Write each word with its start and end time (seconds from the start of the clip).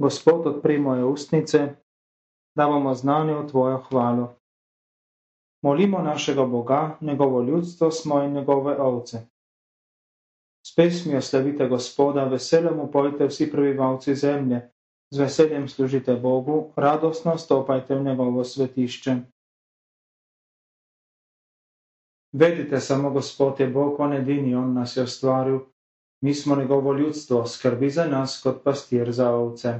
Gospod, 0.00 0.46
odpri 0.46 0.78
moje 0.78 1.04
ustnice, 1.04 1.58
da 2.56 2.66
bomo 2.66 2.94
znani 2.94 3.34
v 3.34 3.46
Tvojo 3.48 3.82
hvalo. 3.88 4.30
Molimo 5.62 5.98
našega 6.02 6.46
Boga, 6.46 6.96
njegovo 7.00 7.42
ljudstvo 7.42 7.90
smo 7.90 8.22
in 8.22 8.32
njegove 8.32 8.80
ovce. 8.80 9.20
S 10.66 10.74
pesmijo 10.74 11.20
slavite 11.20 11.68
Gospoda, 11.68 12.24
veselem 12.24 12.80
upojte 12.80 13.26
vsi 13.26 13.50
prebivalci 13.52 14.14
zemlje, 14.14 14.70
z 15.10 15.18
veseljem 15.18 15.68
služite 15.68 16.14
Bogu, 16.16 16.72
radostno 16.76 17.38
stopajte 17.38 17.94
v 17.94 18.04
njegovo 18.04 18.44
svetišče. 18.44 19.16
Vedite 22.32 22.80
samo, 22.80 23.10
Gospod 23.10 23.60
je 23.60 23.68
Bog, 23.68 24.00
on 24.00 24.12
edini, 24.12 24.54
on 24.54 24.74
nas 24.74 24.96
je 24.96 25.02
ustvaril, 25.02 25.60
mi 26.20 26.34
smo 26.34 26.56
njegovo 26.56 26.92
ljudstvo, 26.92 27.46
skrbi 27.46 27.90
za 27.90 28.04
nas 28.04 28.40
kot 28.42 28.64
pastir 28.64 29.12
za 29.12 29.30
ovce. 29.30 29.78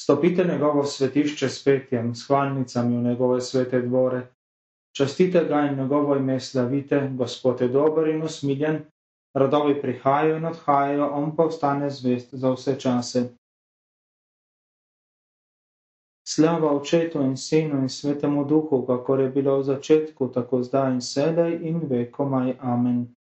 Stopite 0.00 0.44
njegovo 0.44 0.84
svetišče 0.84 1.48
s 1.48 1.64
petjem, 1.64 2.14
s 2.14 2.26
hvalnicami 2.26 2.96
v 2.96 3.02
njegove 3.02 3.40
svete 3.40 3.80
dvore. 3.82 4.26
Častite 4.96 5.44
ga 5.44 5.60
in 5.60 5.78
njegovo 5.78 6.16
ime 6.16 6.40
slavite, 6.40 7.10
Gospod 7.18 7.60
je 7.60 7.68
dober 7.68 8.08
in 8.08 8.22
usmiljen, 8.22 8.84
rodovi 9.34 9.80
prihajajo 9.80 10.36
in 10.36 10.44
odhajajo, 10.44 11.08
on 11.12 11.36
pa 11.36 11.44
ostane 11.44 11.90
zvest 11.90 12.34
za 12.34 12.50
vse 12.50 12.80
čase. 12.80 13.28
Slava 16.26 16.76
očetu 16.76 17.22
in 17.22 17.36
sinu 17.36 17.78
in 17.78 17.88
svetemu 17.88 18.44
duhu, 18.44 18.86
kakor 18.86 19.20
je 19.20 19.28
bilo 19.28 19.58
v 19.58 19.62
začetku, 19.62 20.28
tako 20.32 20.62
zdaj 20.62 20.92
in 20.92 21.00
sedaj 21.00 21.58
in 21.62 21.80
vekomaj. 21.88 22.56
Amen. 22.60 23.14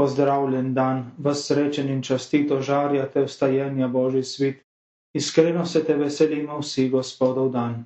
Pozdravljen 0.00 0.74
dan, 0.74 1.10
vas 1.18 1.42
srečen 1.44 1.90
in 1.92 1.98
častito 2.02 2.60
žarjate 2.64 3.26
vstajenja 3.26 3.88
Božji 3.88 4.22
svit. 4.24 4.62
Iskreno 5.12 5.66
se 5.66 5.82
te 5.84 5.94
veselimo 5.94 6.56
vsi, 6.60 6.86
Gospodov 6.88 7.50
dan. 7.52 7.84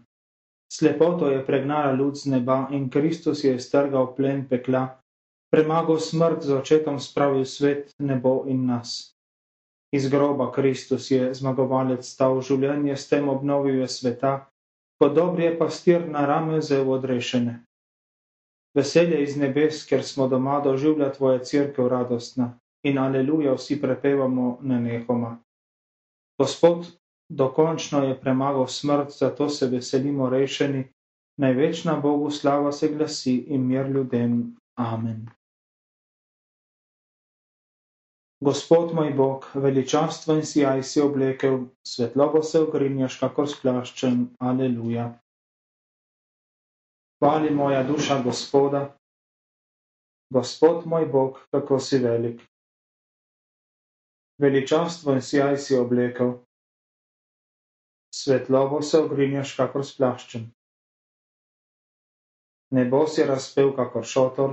Slepoto 0.73 1.31
je 1.31 1.41
pregnala 1.47 1.91
luč 1.92 2.23
z 2.23 2.31
neba 2.37 2.69
in 2.70 2.87
Kristus 2.91 3.42
je 3.45 3.59
strgal 3.59 4.15
plen 4.15 4.47
pekla, 4.47 4.85
premagal 5.51 5.98
smrt 5.98 6.47
z 6.47 6.55
očetom 6.55 7.03
spravil 7.03 7.42
svet, 7.45 7.91
nebo 7.98 8.45
in 8.47 8.62
nas. 8.67 9.11
Iz 9.91 10.07
groba 10.07 10.53
Kristus 10.55 11.11
je 11.11 11.35
zmagovalec 11.35 12.07
stal 12.07 12.39
življenje, 12.39 12.95
s 12.95 13.11
tem 13.11 13.29
obnovil 13.29 13.83
je 13.83 13.91
sveta, 13.91 14.37
kot 15.03 15.19
dobri 15.19 15.51
je 15.51 15.59
pastir 15.59 16.07
na 16.07 16.27
rame 16.31 16.62
vzel 16.62 16.87
odrešene 16.87 17.65
veselje 18.75 19.22
iz 19.22 19.36
nebes, 19.36 19.84
ker 19.86 20.03
smo 20.05 20.28
doma 20.28 20.61
doživlja 20.61 21.12
tvoje 21.12 21.44
crkve 21.44 21.89
radostna 21.89 22.58
in 22.84 22.98
aleluja 22.98 23.55
vsi 23.55 23.80
prepevamo 23.80 24.58
nenehoma. 24.62 25.39
Gospod 26.39 26.86
dokončno 27.28 28.05
je 28.05 28.20
premagal 28.20 28.67
smrt, 28.67 29.11
zato 29.19 29.48
se 29.48 29.67
veselimo 29.67 30.30
rešeni, 30.30 30.84
največna 31.41 31.97
Bogu 32.00 32.30
slava 32.30 32.72
se 32.72 32.89
glasi 32.89 33.36
in 33.36 33.67
mir 33.67 33.86
ljudem. 33.86 34.56
Amen. 34.77 35.27
Gospod 38.41 38.95
moj 38.95 39.11
Bog, 39.11 39.47
veličastvo 39.55 40.34
in 40.34 40.42
sijaj 40.42 40.83
si 40.83 41.00
oblekel, 41.00 41.58
svetlobo 41.86 42.42
se 42.42 42.61
ogrinjaš, 42.61 43.19
kakor 43.19 43.48
splaščen. 43.48 44.27
Aleluja. 44.39 45.06
Hvali 47.25 47.50
moja 47.50 47.83
duša 47.83 48.22
Gospoda, 48.22 48.98
Gospod 50.30 50.86
moj 50.86 51.06
Bog, 51.06 51.39
kako 51.50 51.78
si 51.78 51.98
velik. 51.98 52.41
Veličastvo 54.39 55.12
in 55.12 55.22
sjaj 55.22 55.56
si 55.56 55.77
oblekel, 55.77 56.33
svetlovo 58.14 58.83
se 58.83 58.98
ogrinjaš, 58.98 59.55
kakor 59.56 59.86
splaščen. 59.86 60.45
Nebo 62.70 63.07
si 63.07 63.24
razpel, 63.24 63.73
kakor 63.77 64.05
šotor, 64.05 64.52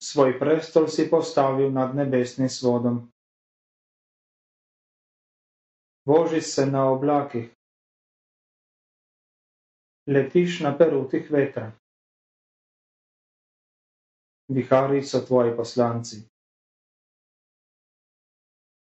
svoj 0.00 0.38
prestol 0.38 0.88
si 0.88 1.10
postavil 1.10 1.68
nad 1.72 1.92
nebesnim 1.96 2.48
svodom. 2.48 3.02
Boži 6.08 6.40
se 6.40 6.66
na 6.66 6.88
oblakih, 6.88 7.52
letiš 10.06 10.60
na 10.60 10.78
perutih 10.78 11.30
vetra. 11.30 11.72
Vihari 14.48 15.02
so 15.02 15.20
tvoji 15.24 15.56
poslanci, 15.56 16.20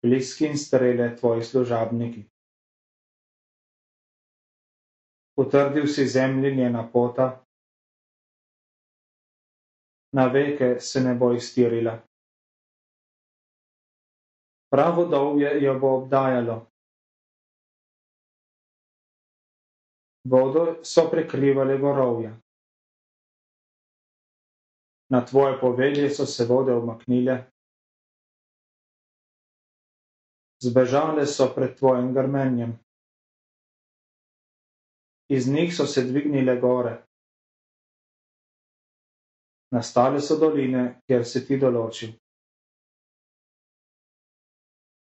bliski 0.02 0.46
in 0.46 0.58
strele 0.58 1.16
tvoji 1.16 1.44
služabniki. 1.44 2.24
Utrdil 5.36 5.86
si 5.86 6.06
zemlji 6.08 6.56
njena 6.56 6.90
pota, 6.92 7.44
na 10.12 10.26
veke 10.26 10.80
se 10.80 11.00
ne 11.00 11.14
bo 11.14 11.32
iztirila. 11.32 11.98
Pravo 14.70 15.04
dovje 15.04 15.62
jo 15.62 15.78
bo 15.78 15.96
obdajalo, 15.96 16.66
vodo 20.30 20.84
so 20.84 21.08
prekrivale 21.10 21.78
gorovja. 21.78 22.32
Na 25.10 25.24
tvoje 25.24 25.60
povelje 25.60 26.10
so 26.10 26.26
se 26.26 26.44
vode 26.44 26.74
umaknile, 26.74 27.44
zbežale 30.62 31.26
so 31.26 31.52
pred 31.54 31.78
tvojim 31.78 32.12
grmenjem. 32.14 32.78
Iz 35.28 35.48
njih 35.48 35.76
so 35.76 35.86
se 35.86 36.02
dvignile 36.02 36.60
gore. 36.60 37.02
Nastale 39.70 40.20
so 40.20 40.38
doline, 40.38 41.00
kjer 41.06 41.24
si 41.26 41.42
ti 41.46 41.58
določil. 41.58 42.14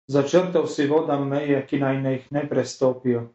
Začrtal 0.08 0.68
si 0.68 0.88
vodam 0.88 1.28
meje, 1.28 1.59
ki 1.68 1.80
naj 1.81 1.98
ne 2.02 2.14
jih 2.16 2.31
ne 2.31 2.46
prestopijo. 2.50 3.25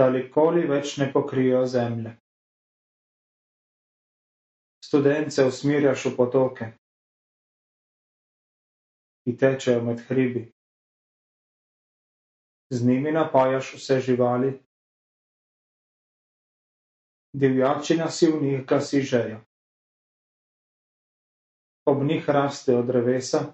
Da 0.00 0.08
nikoli 0.10 0.64
več 0.68 0.96
ne 0.96 1.10
pokrijejo 1.12 1.66
zemlje. 1.68 2.14
Studence 4.86 5.44
usmirjaš 5.44 6.06
v 6.08 6.12
potoke, 6.16 6.70
ki 9.22 9.36
tečejo 9.42 9.84
med 9.84 10.00
hribi. 10.08 10.46
Z 12.72 12.86
njimi 12.88 13.12
napajaš 13.12 13.74
vse 13.76 14.00
živali, 14.08 14.56
divjačina 17.44 18.08
si 18.10 18.32
v 18.32 18.42
njih 18.42 18.66
gasi 18.66 19.04
žejo. 19.04 19.40
Ob 21.90 22.04
njih 22.08 22.28
rastejo 22.28 22.82
drevesa, 22.82 23.46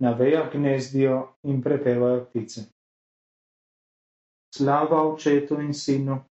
na 0.00 0.12
vejah 0.16 0.52
gnezdijo 0.52 1.24
in 1.42 1.62
prepevajo 1.62 2.28
ptice. 2.28 2.70
Slava 4.50 5.02
Očetu 5.06 5.60
in 5.60 5.74
Sinu 5.74 6.24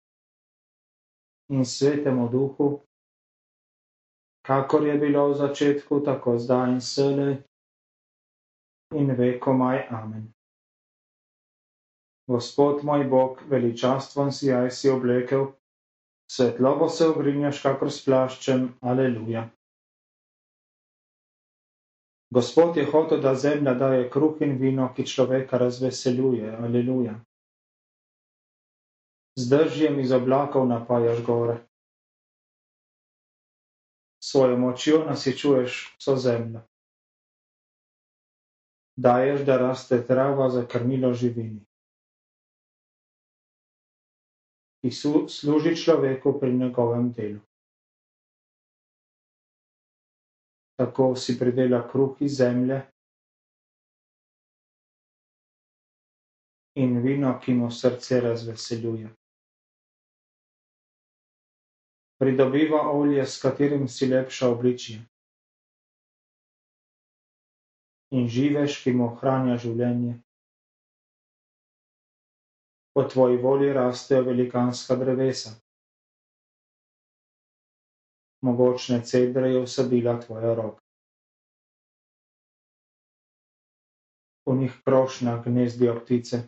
in 1.48 1.64
Svetemu 1.64 2.28
Duhu, 2.28 2.80
kakor 4.46 4.86
je 4.86 4.98
bilo 4.98 5.28
v 5.28 5.34
začetku, 5.34 6.00
tako 6.00 6.38
zdaj 6.38 6.72
in 6.72 6.80
sedaj 6.80 7.36
in 8.96 9.12
vekomaj. 9.12 9.86
Amen. 9.90 10.32
Gospod 12.26 12.82
moj 12.84 13.04
Bog, 13.04 13.44
veličastven 13.46 14.32
si 14.32 14.48
jaj 14.48 14.70
si 14.70 14.90
oblekel, 14.90 15.52
svetlobo 16.32 16.88
se 16.88 17.06
ogrinjaš, 17.06 17.62
kakor 17.62 17.92
s 17.92 18.02
plaščem. 18.02 18.72
Aleluja. 18.80 19.44
Gospod 22.34 22.76
je 22.76 22.88
hotel, 22.90 23.20
da 23.20 23.34
zemlja 23.34 23.74
daje 23.74 24.10
kruh 24.10 24.40
in 24.42 24.58
vino, 24.58 24.88
ki 24.96 25.06
človeka 25.06 25.58
razveseljuje. 25.58 26.56
Aleluja 26.56 27.25
z 29.36 29.48
dežjem 29.52 30.00
iz 30.00 30.12
oblakov 30.12 30.64
napajaš 30.64 31.20
gore. 31.20 31.60
Svojo 34.20 34.56
močjo 34.56 35.04
nasičuješ 35.04 35.96
vso 36.00 36.16
zemljo. 36.16 36.64
Daješ, 38.96 39.44
da 39.44 39.58
raste 39.60 40.00
trava 40.06 40.48
za 40.50 40.64
krmilo 40.66 41.12
živini. 41.12 41.60
Ki 44.80 44.90
služi 45.28 45.76
človeku 45.76 46.38
pri 46.40 46.56
njegovem 46.56 47.12
delu. 47.12 47.40
Tako 50.80 51.16
si 51.16 51.38
pridela 51.38 51.84
kruh 51.88 52.16
iz 52.20 52.36
zemlje 52.36 52.80
in 56.76 56.98
vino, 57.02 57.38
ki 57.40 57.54
mu 57.54 57.70
srce 57.70 58.20
razveseljuje. 58.20 59.12
Pridobiva 62.18 62.90
olje, 62.92 63.26
s 63.26 63.42
katerim 63.42 63.88
si 63.88 64.06
lepša 64.06 64.48
obličje. 64.48 65.00
In 68.16 68.28
živež, 68.30 68.78
ki 68.82 68.94
mu 68.96 69.10
ohranja 69.10 69.58
življenje. 69.60 70.14
Po 72.96 73.04
tvoji 73.04 73.36
volji 73.42 73.72
rastejo 73.76 74.22
velikanska 74.24 74.96
drevesa. 74.96 75.52
Mogočne 78.46 79.02
cedre 79.04 79.50
je 79.52 79.60
usadila 79.66 80.14
tvoja 80.22 80.54
roka. 80.54 80.80
V 84.46 84.54
njih 84.54 84.72
krošnja 84.86 85.42
gnezdijo 85.44 85.98
ptice. 86.00 86.46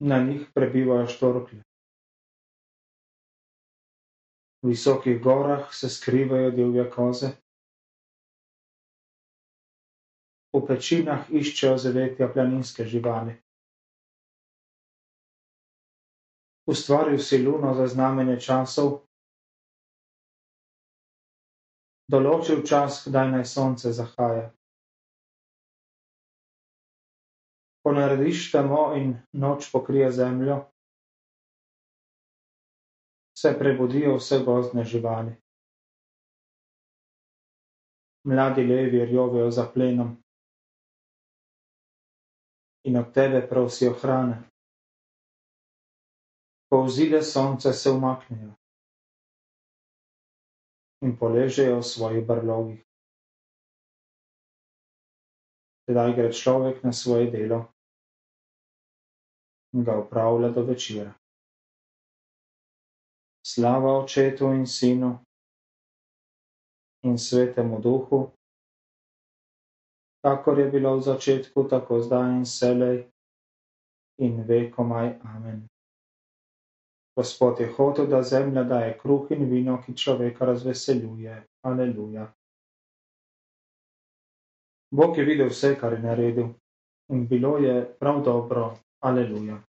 Na 0.00 0.18
njih 0.24 0.48
prebivajo 0.54 1.06
štorklje. 1.06 1.65
Visokih 4.66 5.22
gorah 5.22 5.74
se 5.74 5.88
skrivajo 5.88 6.50
divje 6.50 6.90
koze. 6.90 7.28
V 10.56 10.62
pečinah 10.66 11.28
iščejo 11.30 11.76
zavetja 11.78 12.26
planinske 12.32 12.84
živali. 12.84 13.36
Ustvaril 16.66 17.18
si 17.22 17.38
luno 17.44 17.74
za 17.78 17.86
znamenje 17.86 18.40
časov, 18.42 19.06
določil 22.10 22.64
čas, 22.66 23.04
kdaj 23.06 23.30
naj 23.36 23.44
sonce 23.46 23.92
zahaja. 23.94 24.48
Ko 27.86 27.94
narediš 27.94 28.48
temo 28.50 28.96
in 28.98 29.14
noč 29.30 29.70
pokrije 29.70 30.10
zemljo, 30.10 30.64
se 33.46 33.58
prebudijo 33.58 34.16
vse 34.16 34.38
gozdne 34.44 34.84
živali. 34.84 35.36
Mladi 38.24 38.62
levi 38.62 39.04
rjovejo 39.04 39.50
za 39.50 39.70
plenom 39.74 40.16
in 42.84 42.96
od 42.96 43.14
tebe 43.14 43.48
prosijo 43.48 43.92
hrane. 44.02 44.42
Ko 46.70 46.82
vzide 46.82 47.22
sonce, 47.22 47.72
se 47.72 47.90
umaknejo 47.90 48.54
in 51.02 51.14
poležejo 51.18 51.78
v 51.78 51.82
svojih 51.82 52.26
brlogih. 52.26 52.82
Tedaj 55.86 56.16
gre 56.16 56.32
človek 56.32 56.82
na 56.82 56.92
svoje 56.92 57.30
delo 57.30 57.60
in 59.74 59.84
ga 59.84 59.98
upravlja 60.02 60.48
do 60.48 60.62
večera. 60.62 61.14
Slava 63.46 63.92
očetu 64.02 64.50
in 64.50 64.66
sinu 64.66 65.10
in 67.06 67.18
svetemu 67.18 67.78
duhu, 67.80 68.18
kakor 70.26 70.58
je 70.58 70.70
bilo 70.70 70.96
v 70.96 71.02
začetku, 71.02 71.68
tako 71.70 72.00
zdaj 72.02 72.42
in 72.42 72.46
selej 72.46 73.06
in 74.18 74.42
vekomaj. 74.42 75.22
Amen. 75.22 75.68
Gospod 77.16 77.60
je 77.60 77.70
hotel, 77.76 78.10
da 78.10 78.22
zemlja 78.22 78.64
daje 78.64 78.98
kruh 78.98 79.30
in 79.30 79.46
vino, 79.50 79.78
ki 79.86 79.94
človeka 79.94 80.44
razveseljuje. 80.44 81.46
Aleluja. 81.62 82.26
Bog 84.90 85.18
je 85.18 85.24
videl 85.24 85.48
vse, 85.48 85.76
kar 85.80 85.92
je 85.92 86.02
naredil, 86.02 86.50
in 87.14 87.26
bilo 87.28 87.56
je 87.58 87.78
prav 87.98 88.24
dobro. 88.24 88.74
Aleluja. 89.00 89.62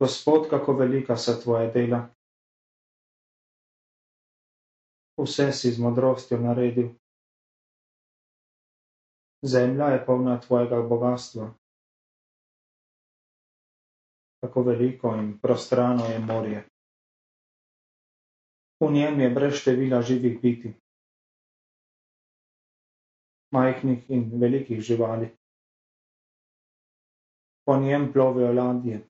Gospod, 0.00 0.50
kako 0.50 0.72
velika 0.72 1.16
so 1.16 1.36
tvoje 1.42 1.70
dela. 1.72 2.08
Vse 5.20 5.52
si 5.52 5.72
z 5.72 5.78
modrostjo 5.78 6.38
naredil. 6.40 6.88
Zemlja 9.42 9.86
je 9.86 10.04
polna 10.06 10.40
tvojega 10.40 10.82
bogatstva 10.82 11.60
kako 14.40 14.62
veliko 14.62 15.14
in 15.16 15.38
prostrano 15.38 16.04
je 16.04 16.18
morje. 16.18 16.64
V 18.80 18.92
njem 18.92 19.20
je 19.20 19.30
brez 19.30 19.54
števila 19.54 20.02
živih 20.02 20.40
biti, 20.42 20.72
majhnih 23.52 24.10
in 24.10 24.30
velikih 24.40 24.80
živali. 24.80 25.28
Po 27.66 27.76
njem 27.76 28.12
plovijo 28.12 28.52
ladje, 28.52 29.09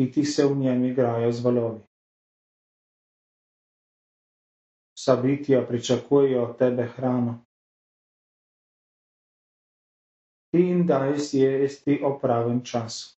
kiti 0.00 0.24
se 0.24 0.46
v 0.48 0.56
njem 0.56 0.84
igrajo 0.84 1.32
z 1.32 1.44
valovi. 1.44 1.80
Vsa 4.96 5.16
bitja 5.20 5.60
pričakujejo 5.68 6.44
od 6.44 6.58
tebe 6.58 6.88
hrano 6.96 7.44
ti 10.50 10.58
jim 10.58 10.86
daj 10.86 11.12
jesti 11.32 12.00
o 12.04 12.18
pravem 12.18 12.64
času. 12.64 13.16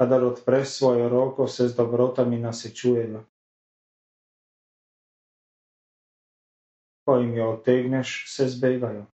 Kadar 0.00 0.24
odpreš 0.24 0.68
svojo 0.68 1.08
roko, 1.08 1.46
se 1.48 1.68
z 1.68 1.76
dobrotami 1.76 2.38
nasečujejo. 2.38 3.24
Ko 7.04 7.16
jim 7.16 7.34
jo 7.34 7.50
otegneš, 7.52 8.24
se 8.36 8.48
zbegajo. 8.48 9.06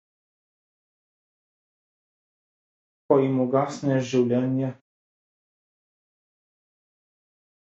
Ko 3.08 3.20
jim 3.22 3.38
ugasneš 3.40 4.08
življenje, 4.10 4.72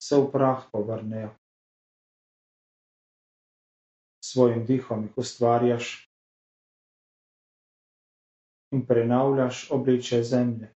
se 0.01 0.17
v 0.21 0.31
prah 0.33 0.65
povrnejo. 0.73 1.35
Svojim 4.25 4.65
dihom 4.65 5.05
jih 5.05 5.21
ustvarjaš, 5.21 5.93
in 8.75 8.87
prenavljaš 8.87 9.71
obliče 9.71 10.23
zemlje. 10.23 10.73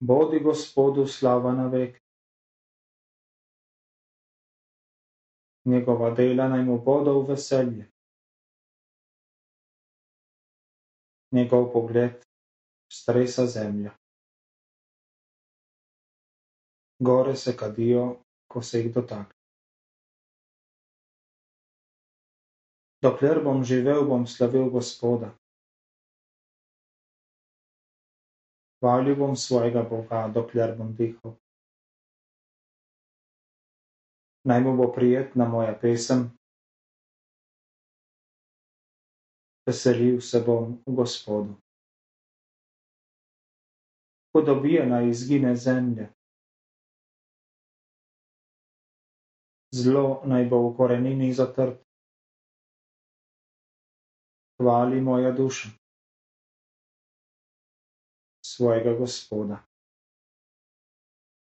Bodi 0.00 0.40
Gospodu 0.40 1.06
slava 1.06 1.52
na 1.52 1.66
vek. 1.66 2.00
Njegova 5.64 6.10
dela 6.10 6.48
naj 6.48 6.64
mu 6.64 6.78
bodo 6.84 7.20
v 7.20 7.28
veselje. 7.28 7.90
Njegov 11.34 11.72
pogled 11.72 12.22
stresa 12.92 13.46
zemlja. 13.46 13.90
Gore 16.98 17.36
se 17.36 17.56
kadijo, 17.56 18.04
ko 18.50 18.62
se 18.62 18.80
jih 18.80 18.92
dotakne. 18.94 19.34
Dokler 23.02 23.42
bom 23.44 23.64
živel, 23.64 24.06
bom 24.08 24.26
slavil 24.26 24.70
Gospoda. 24.70 25.32
Hvalil 28.80 29.16
bom 29.16 29.36
svojega 29.36 29.82
Boga, 29.90 30.28
dokler 30.28 30.76
bom 30.78 30.94
dihal. 30.96 31.34
Naj 34.44 34.60
mu 34.64 34.76
bo 34.76 34.92
prijetna 34.92 35.48
moja 35.48 35.74
pesem. 35.82 36.30
Veselil 39.66 40.20
se 40.20 40.40
bom 40.40 40.76
v 40.86 40.94
Gospodu. 40.94 41.54
Podobije 44.32 44.86
naj 44.86 45.08
izgine 45.08 45.56
zemlje. 45.56 46.08
Zlo 49.74 50.22
naj 50.24 50.44
bo 50.50 50.68
v 50.68 50.76
korenini 50.76 51.32
zatrt 51.32 51.80
hvali 54.58 55.00
moja 55.00 55.32
duša 55.32 55.68
svojega 58.46 58.92
Gospoda. 58.98 59.58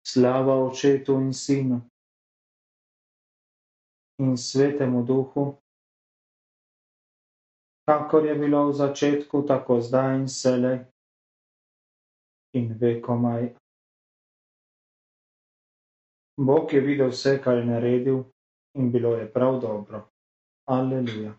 Slava 0.08 0.56
očetu 0.66 1.14
in 1.14 1.34
sinu 1.34 1.82
in 4.20 4.38
svetemu 4.38 5.04
duhu, 5.06 5.63
kakor 7.86 8.26
je 8.26 8.36
bilo 8.36 8.68
v 8.68 8.74
začetku, 8.74 9.44
tako 9.48 9.82
zdaj 9.82 10.16
in 10.16 10.28
sele 10.28 10.74
in 12.54 12.74
vekomaj. 12.80 13.54
Bog 16.38 16.74
je 16.74 16.82
videl 16.82 17.10
vse, 17.10 17.38
kar 17.44 17.58
je 17.58 17.66
naredil 17.66 18.24
in 18.78 18.92
bilo 18.92 19.16
je 19.16 19.34
prav 19.34 19.60
dobro. 19.62 20.10
Aleluja. 20.66 21.34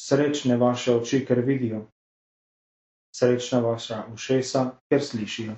Srečne 0.00 0.56
vaše 0.56 0.94
oči, 0.94 1.26
ker 1.26 1.40
vidijo, 1.44 1.84
srečna 3.14 3.60
vaša 3.60 4.06
ušesa, 4.14 4.80
ker 4.88 5.02
slišijo. 5.02 5.54